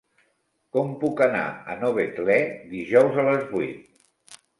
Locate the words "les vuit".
3.29-4.41